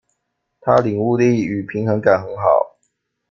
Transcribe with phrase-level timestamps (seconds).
[0.61, 2.75] 他領悟力與平衡感很好